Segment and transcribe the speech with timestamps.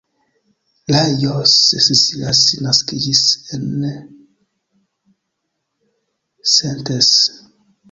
[0.93, 1.51] Lajos
[2.03, 3.85] Szilassi naskiĝis la en
[6.57, 7.13] Szentes.